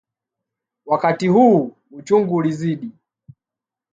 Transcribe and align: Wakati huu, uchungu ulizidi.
Wakati 0.85 1.27
huu, 1.27 1.75
uchungu 1.91 2.35
ulizidi. 2.35 2.91